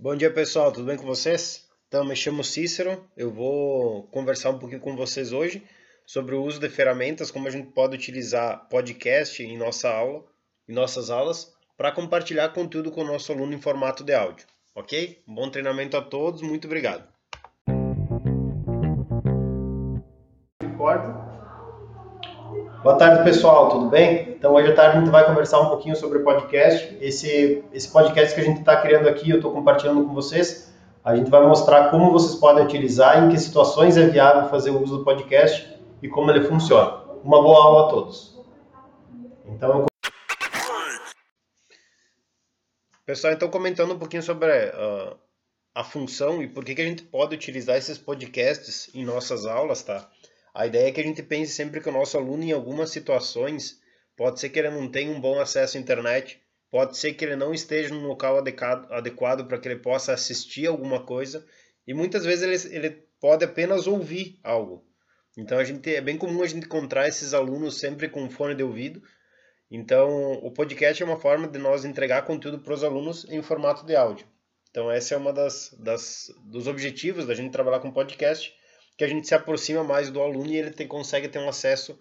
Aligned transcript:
Bom 0.00 0.16
dia 0.16 0.32
pessoal, 0.32 0.72
tudo 0.72 0.86
bem 0.86 0.96
com 0.96 1.04
vocês? 1.04 1.68
Então, 1.86 2.04
me 2.04 2.16
chamo 2.16 2.42
Cícero, 2.42 3.04
eu 3.14 3.30
vou 3.30 4.04
conversar 4.04 4.50
um 4.50 4.58
pouquinho 4.58 4.80
com 4.80 4.96
vocês 4.96 5.32
hoje 5.32 5.62
sobre 6.06 6.34
o 6.34 6.42
uso 6.42 6.58
de 6.58 6.68
ferramentas, 6.68 7.30
como 7.30 7.46
a 7.46 7.50
gente 7.50 7.68
pode 7.72 7.94
utilizar 7.94 8.66
podcast 8.68 9.42
em 9.42 9.56
nossa 9.56 9.90
aula, 9.90 10.24
em 10.66 10.72
nossas 10.72 11.10
aulas, 11.10 11.52
para 11.76 11.92
compartilhar 11.92 12.48
conteúdo 12.48 12.90
com 12.90 13.02
o 13.02 13.06
nosso 13.06 13.32
aluno 13.32 13.52
em 13.52 13.60
formato 13.60 14.02
de 14.02 14.14
áudio, 14.14 14.46
ok? 14.74 15.22
Bom 15.26 15.50
treinamento 15.50 15.96
a 15.96 16.02
todos, 16.02 16.40
muito 16.40 16.64
obrigado. 16.64 17.06
Boa 22.82 22.96
tarde, 22.96 23.22
pessoal, 23.22 23.68
tudo 23.68 23.90
bem? 23.90 24.30
Então, 24.30 24.54
hoje 24.54 24.72
à 24.72 24.74
tarde 24.74 24.96
a 24.96 25.00
gente 25.00 25.10
vai 25.10 25.24
conversar 25.24 25.60
um 25.60 25.68
pouquinho 25.68 25.94
sobre 25.94 26.18
podcast. 26.18 26.98
Esse, 27.00 27.62
esse 27.72 27.88
podcast 27.88 28.34
que 28.34 28.40
a 28.40 28.44
gente 28.44 28.58
está 28.58 28.76
criando 28.82 29.08
aqui, 29.08 29.30
eu 29.30 29.36
estou 29.36 29.52
compartilhando 29.52 30.04
com 30.04 30.12
vocês. 30.12 30.74
A 31.04 31.14
gente 31.14 31.30
vai 31.30 31.46
mostrar 31.46 31.92
como 31.92 32.10
vocês 32.10 32.34
podem 32.40 32.64
utilizar, 32.64 33.22
em 33.22 33.28
que 33.28 33.38
situações 33.38 33.96
é 33.96 34.08
viável 34.08 34.50
fazer 34.50 34.70
o 34.70 34.82
uso 34.82 34.98
do 34.98 35.04
podcast 35.04 35.78
e 36.02 36.08
como 36.08 36.32
ele 36.32 36.44
funciona. 36.48 37.04
Uma 37.22 37.40
boa 37.40 37.62
aula 37.62 37.86
a 37.86 37.88
todos. 37.88 38.36
Então, 39.46 39.82
eu... 39.82 39.86
Pessoal, 43.06 43.32
então 43.32 43.48
comentando 43.48 43.94
um 43.94 43.98
pouquinho 43.98 44.24
sobre 44.24 44.50
uh, 44.50 45.16
a 45.72 45.84
função 45.84 46.42
e 46.42 46.48
por 46.48 46.64
que, 46.64 46.74
que 46.74 46.82
a 46.82 46.86
gente 46.86 47.04
pode 47.04 47.32
utilizar 47.32 47.76
esses 47.76 47.96
podcasts 47.96 48.90
em 48.92 49.04
nossas 49.04 49.46
aulas, 49.46 49.84
tá? 49.84 50.10
A 50.54 50.66
ideia 50.66 50.88
é 50.88 50.92
que 50.92 51.00
a 51.00 51.04
gente 51.04 51.22
pense 51.22 51.52
sempre 51.52 51.80
que 51.80 51.88
o 51.88 51.92
nosso 51.92 52.16
aluno, 52.16 52.42
em 52.42 52.52
algumas 52.52 52.90
situações, 52.90 53.80
pode 54.16 54.38
ser 54.38 54.50
que 54.50 54.58
ele 54.58 54.70
não 54.70 54.90
tenha 54.90 55.10
um 55.10 55.20
bom 55.20 55.40
acesso 55.40 55.76
à 55.76 55.80
internet, 55.80 56.40
pode 56.70 56.96
ser 56.96 57.14
que 57.14 57.24
ele 57.24 57.36
não 57.36 57.54
esteja 57.54 57.94
num 57.94 58.06
local 58.06 58.38
adequado 58.38 59.46
para 59.46 59.58
que 59.58 59.68
ele 59.68 59.80
possa 59.80 60.12
assistir 60.12 60.66
alguma 60.66 61.04
coisa, 61.04 61.46
e 61.86 61.94
muitas 61.94 62.24
vezes 62.24 62.64
ele, 62.64 62.76
ele 62.76 62.90
pode 63.20 63.44
apenas 63.44 63.86
ouvir 63.86 64.38
algo. 64.42 64.84
Então 65.36 65.58
a 65.58 65.64
gente 65.64 65.94
é 65.94 66.00
bem 66.00 66.18
comum 66.18 66.42
a 66.42 66.46
gente 66.46 66.66
encontrar 66.66 67.08
esses 67.08 67.32
alunos 67.32 67.78
sempre 67.78 68.08
com 68.08 68.28
fone 68.28 68.54
de 68.54 68.62
ouvido. 68.62 69.02
Então 69.70 70.34
o 70.34 70.50
podcast 70.50 71.02
é 71.02 71.06
uma 71.06 71.18
forma 71.18 71.48
de 71.48 71.58
nós 71.58 71.84
entregar 71.84 72.22
conteúdo 72.22 72.58
para 72.58 72.74
os 72.74 72.84
alunos 72.84 73.24
em 73.30 73.40
formato 73.40 73.86
de 73.86 73.96
áudio. 73.96 74.26
Então 74.70 74.92
esse 74.92 75.14
é 75.14 75.16
uma 75.16 75.32
das, 75.32 75.74
das 75.78 76.26
dos 76.44 76.66
objetivos 76.66 77.26
da 77.26 77.34
gente 77.34 77.50
trabalhar 77.50 77.80
com 77.80 77.90
podcast 77.90 78.54
que 78.96 79.04
a 79.04 79.08
gente 79.08 79.26
se 79.26 79.34
aproxima 79.34 79.82
mais 79.82 80.10
do 80.10 80.20
aluno 80.20 80.46
e 80.46 80.56
ele 80.56 80.86
consegue 80.86 81.28
ter 81.28 81.38
um 81.38 81.48
acesso 81.48 81.98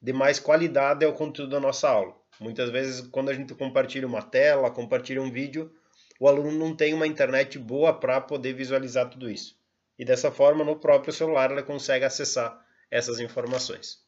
de 0.00 0.12
mais 0.12 0.38
qualidade 0.38 1.04
ao 1.04 1.12
conteúdo 1.12 1.50
da 1.50 1.60
nossa 1.60 1.88
aula. 1.88 2.14
Muitas 2.40 2.70
vezes, 2.70 3.06
quando 3.08 3.30
a 3.30 3.34
gente 3.34 3.54
compartilha 3.54 4.06
uma 4.06 4.22
tela, 4.22 4.70
compartilha 4.70 5.22
um 5.22 5.30
vídeo, 5.30 5.72
o 6.18 6.26
aluno 6.26 6.52
não 6.52 6.74
tem 6.74 6.92
uma 6.92 7.06
internet 7.06 7.58
boa 7.58 7.92
para 7.92 8.20
poder 8.20 8.52
visualizar 8.52 9.08
tudo 9.08 9.30
isso. 9.30 9.56
E 9.98 10.04
dessa 10.04 10.30
forma, 10.30 10.64
no 10.64 10.76
próprio 10.76 11.12
celular, 11.12 11.50
ele 11.50 11.62
consegue 11.62 12.04
acessar 12.04 12.58
essas 12.90 13.20
informações. 13.20 13.98